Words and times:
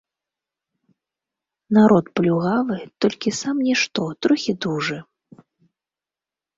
Народ 1.79 2.05
плюгавы, 2.21 2.79
толькі 3.05 3.37
сам 3.43 3.55
нішто, 3.71 4.01
трохі 4.25 4.53
дужы. 4.65 4.97